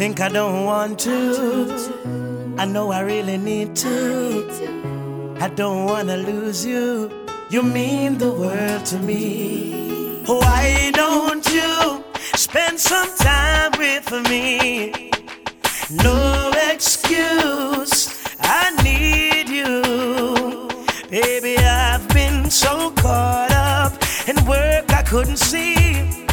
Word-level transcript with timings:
think 0.00 0.18
I 0.22 0.30
don't 0.30 0.64
want 0.64 0.98
to. 1.00 2.54
I 2.56 2.64
know 2.64 2.90
I 2.90 3.00
really 3.00 3.36
need 3.36 3.76
to. 3.84 5.36
I 5.38 5.48
don't 5.48 5.84
wanna 5.84 6.16
lose 6.16 6.64
you. 6.64 7.10
You 7.50 7.62
mean 7.62 8.16
the 8.16 8.32
world 8.32 8.86
to 8.86 8.98
me. 8.98 10.22
Why 10.24 10.90
don't 10.94 11.44
you 11.52 12.02
spend 12.34 12.80
some 12.80 13.14
time 13.18 13.72
with 13.76 14.10
me? 14.30 15.10
No 15.90 16.50
excuse, 16.72 18.24
I 18.40 18.62
need 18.82 19.50
you. 19.50 19.82
Baby, 21.10 21.58
I've 21.58 22.08
been 22.08 22.48
so 22.48 22.90
caught 23.02 23.52
up 23.52 23.92
in 24.26 24.36
work 24.46 24.90
I 24.94 25.02
couldn't 25.02 25.42
see. 25.52 26.26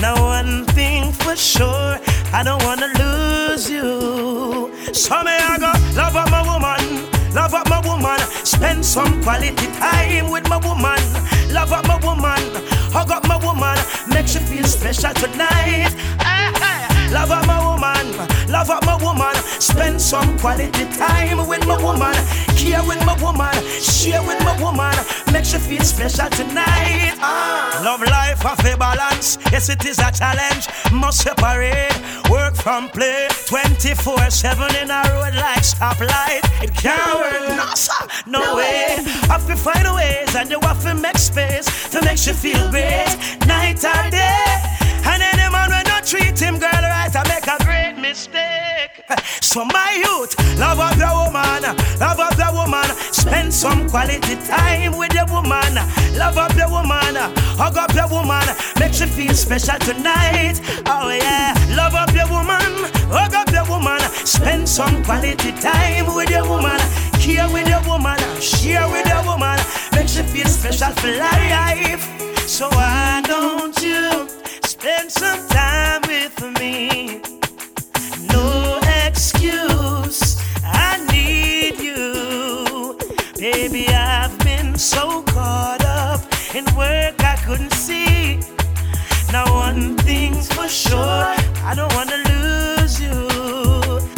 Now, 0.00 0.16
one 0.22 0.64
thing 0.76 1.12
for 1.12 1.36
sure, 1.36 1.99
I 2.32 2.42
don't 2.44 2.62
wanna 2.62 2.86
lose 2.98 3.68
you. 3.68 4.70
So, 4.92 5.22
may 5.24 5.36
I 5.36 5.58
go 5.58 5.72
love 5.96 6.16
up 6.16 6.30
my 6.30 6.42
woman, 6.42 7.10
love 7.34 7.54
up 7.54 7.68
my 7.68 7.80
woman, 7.86 8.18
spend 8.44 8.84
some 8.84 9.22
quality 9.22 9.66
time 9.78 10.30
with 10.30 10.48
my 10.48 10.56
woman, 10.58 11.00
love 11.52 11.72
up 11.72 11.86
my 11.88 11.96
woman, 11.96 12.40
hug 12.92 13.10
up 13.10 13.26
my 13.26 13.36
woman, 13.36 13.76
make 14.08 14.32
you 14.34 14.40
feel 14.40 14.64
special 14.64 15.12
tonight. 15.14 15.92
Love 17.12 17.32
up 17.32 17.46
my 17.46 17.58
woman, 17.66 18.06
love 18.48 18.70
up 18.70 18.86
my 18.86 18.96
woman, 19.02 19.34
spend 19.58 20.00
some 20.00 20.38
quality 20.38 20.84
time 20.96 21.46
with 21.48 21.66
my 21.66 21.76
woman, 21.82 22.14
care 22.56 22.82
with 22.84 23.04
my 23.04 23.20
woman, 23.20 23.52
share 23.80 24.22
with 24.22 24.38
my 24.44 24.56
woman, 24.62 24.94
make 25.32 25.52
you 25.52 25.58
feel 25.58 25.82
special 25.82 26.30
tonight. 26.30 27.14
Ah. 27.20 27.80
Love 27.84 28.02
life 28.02 28.46
of 28.46 28.64
a 28.64 28.76
balance, 28.76 29.38
yes 29.50 29.68
it 29.68 29.84
is 29.84 29.98
a 29.98 30.12
challenge. 30.12 30.68
Must 30.92 31.20
separate 31.20 31.96
work 32.30 32.54
from 32.54 32.88
play, 32.90 33.26
24/7 33.46 34.70
in 34.80 34.90
a 34.90 35.02
road 35.10 35.34
like 35.34 35.64
stoplight. 35.64 36.44
It 36.62 36.72
can't 36.76 37.18
work, 37.18 37.56
no 37.56 37.74
sir, 37.74 38.06
no 38.26 38.54
way. 38.54 39.02
Have 39.28 39.46
to 39.48 39.56
find 39.56 39.92
ways 39.96 40.36
and 40.36 40.48
you 40.48 40.60
have 40.62 40.80
to 40.84 40.94
make 40.94 41.18
space 41.18 41.66
to 41.90 42.00
make 42.02 42.24
you 42.24 42.34
feel 42.34 42.70
great, 42.70 43.16
night 43.46 43.84
or 43.84 44.10
day. 44.10 44.59
Treat 46.10 46.40
him 46.40 46.58
girl 46.58 46.70
right, 46.72 47.14
I 47.14 47.22
make 47.28 47.46
a 47.46 47.64
great 47.64 47.96
mistake. 48.00 49.04
So 49.50 49.64
my 49.64 49.90
youth, 50.04 50.32
love 50.60 50.78
up 50.78 50.96
your 50.96 51.10
woman, 51.10 51.62
love 51.98 52.20
up 52.20 52.38
your 52.38 52.52
woman, 52.52 52.88
spend 53.10 53.52
some 53.52 53.88
quality 53.88 54.36
time 54.46 54.96
with 54.96 55.12
your 55.12 55.26
woman, 55.26 55.74
love 56.14 56.38
up 56.38 56.54
your 56.54 56.70
woman, 56.70 57.16
hug 57.58 57.76
up 57.76 57.92
your 57.92 58.08
woman, 58.08 58.46
make 58.78 58.98
you 59.00 59.06
feel 59.06 59.34
special 59.34 59.78
tonight. 59.80 60.60
Oh 60.86 61.10
yeah, 61.10 61.54
love 61.74 61.94
up 61.94 62.14
your 62.14 62.28
woman, 62.30 62.62
hug 63.10 63.34
up 63.34 63.50
your 63.50 63.66
woman, 63.66 64.00
spend 64.24 64.68
some 64.68 65.02
quality 65.02 65.50
time 65.58 66.14
with 66.14 66.30
your 66.30 66.46
woman, 66.48 66.78
care 67.18 67.50
with 67.50 67.68
your 67.68 67.82
woman, 67.90 68.18
share 68.40 68.86
with 68.88 69.06
your 69.08 69.24
woman, 69.24 69.58
makes 69.92 70.16
you 70.16 70.22
feel 70.22 70.46
special 70.46 70.92
for 70.94 71.10
life. 71.16 72.02
So 72.46 72.68
why 72.68 73.22
don't 73.26 73.82
you 73.82 74.39
spend 74.80 75.12
some 75.12 75.46
time 75.48 76.00
with 76.08 76.58
me? 76.58 77.20
No 78.32 78.80
excuse, 79.04 80.40
I 80.64 81.04
need 81.12 81.78
you. 81.78 82.96
Baby, 83.36 83.88
I've 83.88 84.38
been 84.38 84.78
so 84.78 85.22
caught 85.22 85.84
up 85.84 86.20
in 86.54 86.64
work 86.76 87.22
I 87.22 87.36
couldn't 87.44 87.74
see. 87.74 88.40
Now, 89.30 89.44
one 89.54 89.98
thing's 89.98 90.48
for 90.50 90.68
sure, 90.68 91.26
I 91.68 91.74
don't 91.76 91.92
wanna 91.94 92.18
lose 92.32 92.98
you. 93.00 93.16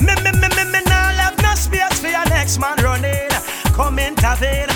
Me, 0.06 0.14
me, 0.22 0.30
me, 0.40 0.48
me, 0.56 0.64
me, 0.72 0.80
now 0.86 1.08
left 1.20 1.42
no 1.42 1.54
space 1.56 1.98
for 1.98 2.08
your 2.08 2.28
next 2.28 2.58
man 2.58 2.76
running. 2.84 3.30
Come 3.74 3.98
intervene 3.98 4.71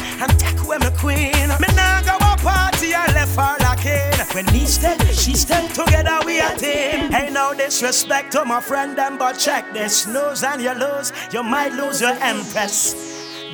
When 4.36 4.46
he's 4.48 4.76
dead, 4.76 5.00
she 5.14 5.32
dead, 5.32 5.74
together 5.74 6.18
we 6.26 6.40
a 6.40 6.54
team. 6.58 7.10
Ain't 7.14 7.32
no 7.32 7.54
disrespect 7.54 8.32
to 8.32 8.44
my 8.44 8.60
friend 8.60 8.94
them, 8.94 9.16
but 9.16 9.38
check 9.38 9.72
this. 9.72 10.02
Snooze 10.02 10.44
and 10.44 10.60
you 10.60 10.74
lose, 10.74 11.10
you 11.32 11.42
might 11.42 11.72
lose 11.72 12.02
your 12.02 12.12
empress. 12.20 12.92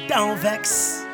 Don't 0.08 0.36
vex. 0.40 1.06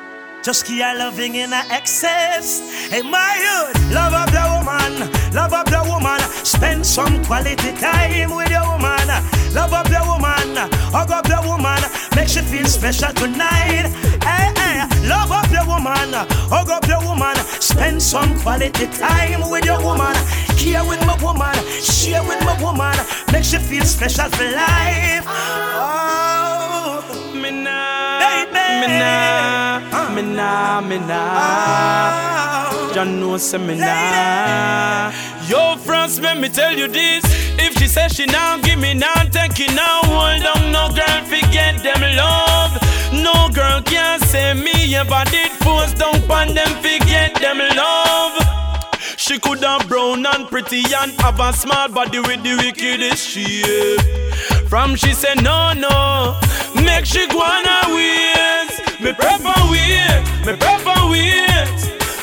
Just 0.43 0.65
keep 0.65 0.81
loving 0.81 1.35
in 1.35 1.53
excess. 1.53 2.89
Hey, 2.89 3.03
my 3.03 3.37
youth, 3.37 3.93
love 3.93 4.15
up 4.15 4.31
the 4.31 4.41
woman, 4.57 5.35
love 5.35 5.53
up 5.53 5.67
the 5.67 5.85
woman. 5.85 6.21
Spend 6.47 6.87
some 6.87 7.23
quality 7.27 7.73
time 7.77 8.35
with 8.35 8.49
your 8.49 8.65
woman. 8.73 9.07
Love 9.53 9.75
up 9.75 9.87
the 9.89 10.01
woman, 10.09 10.57
hug 10.97 11.11
up 11.11 11.27
the 11.27 11.43
woman. 11.47 11.83
Make 12.17 12.35
you 12.35 12.41
feel 12.41 12.65
special 12.65 13.13
tonight. 13.13 13.93
Love 15.09 15.33
up 15.33 15.51
your 15.51 15.67
woman, 15.67 16.13
hug 16.53 16.69
up 16.71 16.87
your 16.87 17.01
woman. 17.03 17.35
Spend 17.61 18.03
some 18.03 18.39
quality 18.41 18.87
time 18.89 19.49
with 19.51 19.65
your 19.65 19.81
woman. 19.83 20.15
Care 20.57 20.85
with 20.85 21.01
my 21.07 21.17
woman, 21.23 21.55
share 21.83 22.23
with 22.23 22.41
my 22.45 22.57
woman. 22.63 22.95
Make 23.33 23.51
you 23.53 23.59
feel 23.59 23.85
special 23.85 24.29
for 24.31 24.45
life. 24.45 25.25
Oh, 25.27 27.03
Me 27.35 27.51
nah, 27.51 28.19
baby. 28.21 28.53
me 28.81 28.87
nah, 28.99 30.15
me 30.15 30.23
nah, 30.23 30.81
me 30.81 30.99
nah. 30.99 32.69
Oh. 32.71 32.93
Jah 32.95 33.05
know 33.05 33.37
say 33.39 33.59
me 33.59 33.75
nah. 33.77 35.11
Yo, 35.49 35.77
Frass, 35.85 36.21
let 36.21 36.37
me 36.39 36.49
tell 36.49 36.77
you 36.77 36.89
this. 36.89 37.25
If 37.59 37.79
she 37.79 37.87
says 37.89 38.13
she 38.15 38.27
now 38.27 38.59
give 38.59 38.79
me 38.79 38.93
now, 38.95 39.15
take 39.31 39.59
it 39.61 39.75
now, 39.75 40.03
hold 40.05 40.45
on. 40.45 40.73
No 40.73 40.89
girl 40.95 41.25
forget 41.25 41.83
them 41.83 42.03
love. 42.17 42.88
No 43.29 43.49
girl 43.51 43.83
can 43.83 44.21
say 44.21 44.55
me 44.55 44.95
ever 44.95 45.23
did 45.31 45.51
force 45.63 45.93
down 45.93 46.17
on 46.31 46.55
them 46.55 46.73
forget 46.85 47.35
them 47.43 47.59
love. 47.77 48.37
She 49.17 49.39
could 49.39 49.63
have 49.63 49.87
brown 49.87 50.25
and 50.25 50.49
pretty 50.49 50.83
and 51.01 51.13
have 51.21 51.39
a 51.39 51.53
smart 51.53 51.93
body 51.93 52.21
with 52.21 52.43
the 52.43 52.55
wickedest 52.57 53.29
shape. 53.29 54.01
From 54.71 54.97
she 54.97 55.13
said 55.13 55.43
no 55.43 55.73
no, 55.75 56.41
make 56.87 57.05
she 57.05 57.27
go 57.29 57.41
on 57.41 57.65
her 57.73 57.87
ways. 57.95 58.73
Me 59.03 59.13
prefer 59.13 59.61
wait, 59.73 60.23
me 60.47 60.53
prefer 60.63 61.01
wait. 61.13 61.79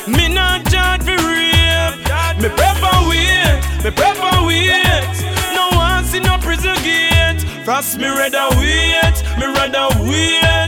Me 0.08 0.26
not 0.28 0.64
judge 0.72 1.02
for 1.06 1.20
rape. 1.30 1.96
Me 2.42 2.48
prefer 2.58 2.98
wait, 3.08 3.58
me 3.84 3.90
prefer 4.00 4.36
wait. 4.48 5.14
No 5.54 5.64
one 5.76 6.04
see 6.04 6.18
no 6.20 6.36
prison 6.38 6.74
gate. 6.82 7.42
Frost 7.64 7.98
me 7.98 8.08
rather 8.08 8.48
wait, 8.58 9.16
me 9.38 9.46
rather 9.54 9.88
wait. 10.02 10.65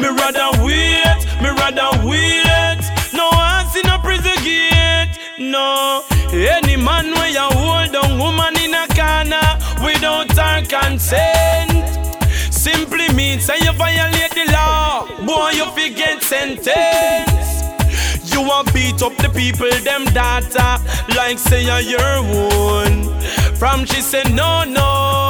Me 0.00 0.08
rather 0.08 0.50
wait, 0.64 1.20
me 1.42 1.50
rather 1.60 1.90
wait. 2.08 2.80
No 3.12 3.28
one 3.28 3.66
see 3.68 3.82
no 3.82 3.98
prison 3.98 4.32
gate. 4.42 5.18
No, 5.38 6.02
any 6.32 6.76
man 6.76 7.12
where 7.12 7.28
you 7.28 7.40
hold 7.40 7.92
down 7.92 8.18
woman 8.18 8.56
in 8.58 8.72
a 8.72 8.86
corner 8.96 9.58
without 9.84 10.32
her 10.32 10.64
consent. 10.64 11.86
Simply 12.50 13.12
means 13.12 13.44
say 13.44 13.58
you 13.60 13.72
violate 13.72 14.30
the 14.30 14.50
law, 14.52 15.06
boy 15.26 15.50
you 15.50 15.66
fi 15.72 15.90
get 15.90 16.22
sentenced. 16.22 17.64
You 18.32 18.40
a 18.40 18.64
beat 18.72 19.02
up 19.02 19.14
the 19.18 19.30
people, 19.34 19.70
them 19.84 20.04
data, 20.06 20.80
like 21.14 21.38
say 21.38 21.64
you're 21.64 21.80
your 21.80 22.00
own. 22.00 23.20
From 23.56 23.84
she 23.84 24.00
said 24.00 24.32
no 24.34 24.64
no, 24.64 25.28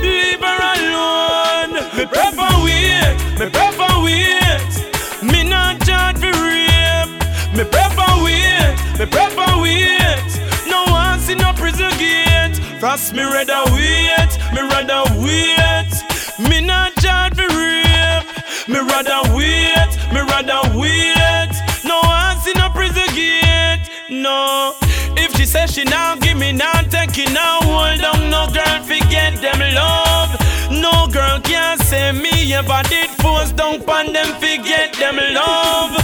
leave 0.00 0.38
her 0.38 0.58
alone. 0.74 1.25
Me 1.76 2.06
prefer 2.06 2.64
wait, 2.64 3.16
me 3.38 3.50
prefer 3.50 4.02
wait. 4.02 4.72
Me 5.22 5.44
not 5.44 5.78
judge 5.84 6.16
for 6.16 6.32
rape. 6.32 7.10
Me 7.52 7.64
prefer 7.64 8.24
wait, 8.24 8.76
me 8.98 9.04
prefer 9.04 9.60
wait. 9.60 10.30
No 10.66 10.84
one 10.90 11.20
see 11.20 11.34
no 11.34 11.52
prison 11.52 11.90
gate. 11.98 12.56
Frost 12.80 13.12
me 13.12 13.24
rather 13.24 13.62
wait, 13.74 14.32
me 14.54 14.60
rather 14.72 15.04
wait. 15.20 15.92
Me 16.48 16.60
not 16.64 16.96
judge 16.96 17.34
for 17.34 17.48
rape. 17.48 18.26
Me 18.68 18.78
rather 18.78 19.20
wait, 19.36 19.90
me 20.14 20.20
rather 20.20 20.62
wait. 20.78 21.52
No 21.84 22.00
one 22.04 22.38
see 22.40 22.54
no 22.54 22.70
prison 22.70 23.04
gate. 23.14 23.84
No. 24.08 24.74
If 25.18 25.36
she 25.36 25.44
says 25.44 25.74
she 25.74 25.84
now 25.84 26.16
give 26.16 26.38
me 26.38 26.52
now, 26.52 26.80
take 26.88 27.18
it 27.18 27.32
now, 27.34 27.58
hold 27.60 28.02
on. 28.02 28.30
No 28.30 28.46
girl 28.50 28.82
forget 28.82 29.40
them 29.42 29.60
love. 29.74 30.05
Say 31.86 32.10
me 32.10 32.52
ever 32.52 32.82
did 32.88 33.10
force 33.22 33.52
down 33.52 33.80
on 33.88 34.12
them 34.12 34.26
forget 34.40 34.92
them 34.94 35.18
love. 35.32 35.94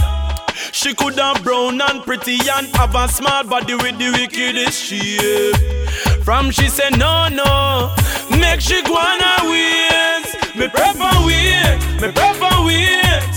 She 0.71 0.93
could 0.93 1.19
have 1.19 1.43
brown 1.43 1.81
and 1.81 2.01
pretty 2.05 2.37
and 2.55 2.73
have 2.77 2.95
a 2.95 3.09
smart 3.09 3.49
body 3.49 3.75
with 3.75 3.97
the 3.97 4.09
wickedest 4.11 4.81
shape. 4.81 6.23
From 6.23 6.51
she 6.51 6.69
said 6.69 6.97
no 6.97 7.27
no, 7.27 7.93
make 8.39 8.61
she 8.61 8.81
go 8.83 8.95
on 8.95 9.19
her 9.19 9.51
ways. 9.51 10.27
Me 10.55 10.69
prefer 10.69 11.15
wait, 11.27 11.77
me 11.99 12.07
prefer 12.15 12.55
wait. 12.63 13.33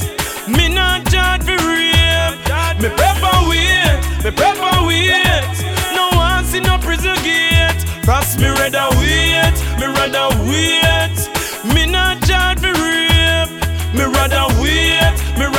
Me 0.46 0.68
not 0.68 1.04
judge 1.10 1.42
for 1.42 1.58
rape. 1.66 2.38
Me 2.80 2.88
prefer 2.94 3.38
wait, 3.50 3.98
me 4.22 4.30
prefer 4.30 4.86
wait. 4.86 5.56
No 5.98 6.10
one 6.14 6.44
see 6.44 6.60
no 6.60 6.78
prison 6.78 7.16
gate. 7.24 7.82
Frost 8.04 8.38
me 8.38 8.46
rather 8.46 8.86
wait, 9.00 9.56
me 9.80 9.86
rather 9.98 10.28
wait. 10.48 10.95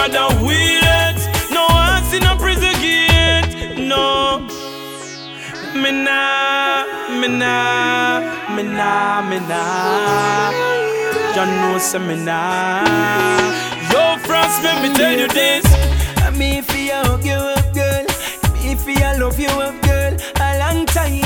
Rather 0.07 0.45
wait. 0.45 1.17
No 1.51 1.67
ass 1.67 2.13
in 2.13 2.23
a 2.23 2.33
prison 2.37 2.71
gate, 2.79 3.77
no. 3.77 4.39
Me 5.75 5.91
nah, 5.91 6.85
me 7.19 7.27
nah, 7.27 8.55
me 8.55 8.63
nah, 8.63 9.21
me 9.27 9.39
nah. 9.39 10.51
Jah 11.35 11.45
know 11.45 11.77
say 11.77 11.99
me 11.99 12.15
nah. 12.23 12.85
Yo, 13.91 14.15
Frass, 14.23 14.63
let 14.63 14.81
me 14.81 14.95
tell 14.95 15.11
you 15.11 15.27
this. 15.27 15.65
Me 16.37 16.61
feel 16.61 17.03
hug 17.03 17.25
you 17.25 17.33
up, 17.33 17.73
girl. 17.73 18.05
Me 18.63 18.75
feel 18.75 19.19
love 19.19 19.37
you 19.37 19.49
up, 19.49 19.75
girl. 19.81 20.15
A 20.39 20.59
long 20.59 20.85
time. 20.85 21.19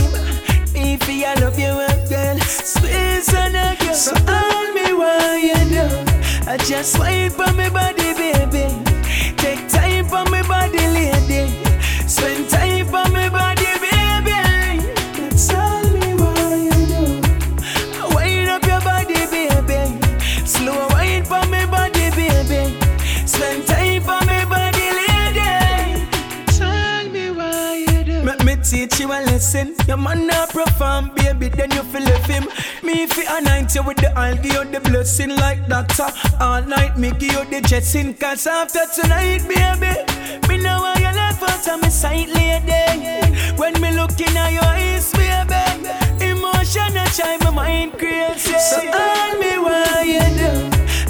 Me 0.74 0.98
feel 0.98 1.30
love 1.39 1.60
you 1.60 1.68
up, 1.68 2.10
girl. 2.10 2.39
Squeeze 2.39 3.31
on 3.36 3.56
a 3.56 3.75
girl. 3.80 3.94
So 3.94 4.16
all 4.27 4.74
me 4.74 4.92
want 4.94 5.44
you 5.44 5.69
do. 5.69 6.12
I 6.50 6.57
just 6.57 6.98
wait 7.00 7.31
for 7.31 7.54
me 7.54 7.69
body, 7.69 7.91
teach 28.72 29.02
you 29.02 29.08
a 29.08 29.20
lesson. 29.28 29.76
Your 29.86 29.98
man 29.98 30.28
not 30.28 30.50
perform, 30.50 31.12
baby, 31.16 31.50
then 31.50 31.72
you 31.72 31.84
feel 31.84 32.04
left 32.04 32.30
him. 32.32 32.46
Me 32.82 33.06
fi 33.06 33.24
anoint 33.38 33.76
you 33.76 33.84
with 33.84 33.98
the 33.98 34.18
oil, 34.18 34.36
give 34.36 34.54
you 34.54 34.64
the 34.72 34.80
blessing 34.80 35.36
like 35.36 35.68
doctor. 35.68 36.08
All 36.40 36.62
night 36.62 36.98
me 36.98 37.12
give 37.12 37.34
you 37.34 37.44
the 37.52 37.60
jetting, 37.68 38.14
cause 38.14 38.48
after 38.48 38.86
tonight, 38.96 39.44
baby, 39.44 39.94
me 40.48 40.64
know 40.64 40.80
why 40.84 40.96
you 41.00 41.12
left 41.20 41.44
out 41.44 41.68
of 41.68 41.82
my 41.82 41.90
sight, 41.90 42.30
lady. 42.30 43.36
When 43.60 43.74
me 43.82 43.92
looking 43.92 44.36
at 44.38 44.54
your 44.54 44.64
eyes, 44.64 45.12
baby, 45.12 46.32
emotion 46.32 46.96
a 46.96 47.06
try 47.12 47.38
my 47.44 47.52
mind 47.52 48.00
crazy. 48.00 48.58
So 48.58 48.80
all 48.80 49.38
me 49.38 49.58
why 49.66 50.04
you 50.16 50.28
do. 50.40 50.54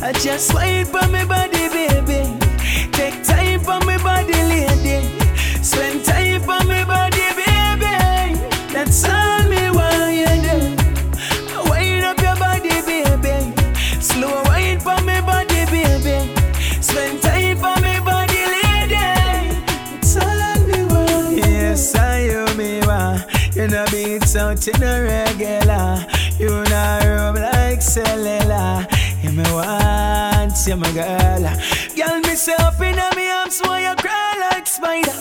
I 0.03 0.13
just 0.13 0.51
wait 0.55 0.87
for 0.87 1.07
me 1.09 1.23
body, 1.25 1.60
You 23.61 23.67
know 23.67 23.85
beats 23.91 24.35
out 24.35 24.67
in 24.67 24.81
a 24.81 25.03
regular. 25.03 26.03
You 26.39 26.63
know 26.63 26.99
rub 27.05 27.35
like 27.35 27.79
cellular. 27.79 28.87
You 29.21 29.29
me 29.33 29.43
want, 29.53 30.57
you 30.65 30.75
my 30.77 30.91
girl. 30.93 31.43
Girl, 31.95 32.19
me 32.21 32.33
say 32.33 32.55
up 32.55 32.81
in 32.81 32.97
a 32.97 33.15
me 33.15 33.29
arms, 33.29 33.61
why 33.61 33.87
you 33.87 33.95
cry 33.97 34.49
like 34.49 34.65
spider? 34.65 35.13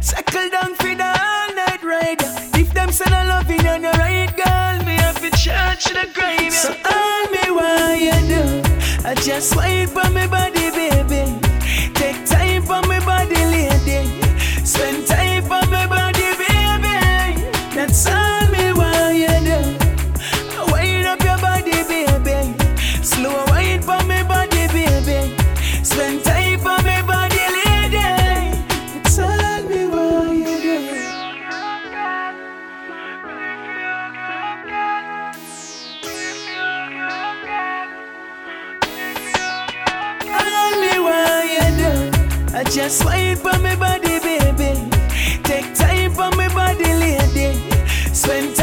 Circle 0.00 0.48
down 0.48 0.76
for 0.76 0.94
the 0.94 1.02
all 1.02 1.54
night 1.56 1.82
rider. 1.82 2.32
If 2.54 2.72
them 2.72 2.92
say 2.92 3.06
I 3.08 3.24
love 3.24 3.50
you, 3.50 3.56
you're 3.56 3.80
the 3.80 3.90
right 3.98 4.30
girl. 4.36 4.86
Me 4.86 4.94
have 5.02 5.18
to 5.18 5.30
charge 5.36 5.86
the 5.86 6.08
grave. 6.14 6.52
So 6.52 6.70
all 6.70 7.26
me 7.32 7.50
why 7.50 7.98
you 7.98 8.28
do? 8.28 8.62
I 9.08 9.14
just 9.16 9.56
wait 9.56 9.88
for 9.88 10.08
me 10.10 10.28
body, 10.28 10.57
I 42.58 42.64
just 42.64 43.04
wait 43.04 43.38
for 43.38 43.56
me 43.60 43.76
body, 43.76 44.18
baby. 44.18 44.90
Take 45.44 45.72
time 45.76 46.10
for 46.10 46.28
me 46.36 46.48
body, 46.48 46.92
lady. 46.92 47.54
Spend 48.12 48.57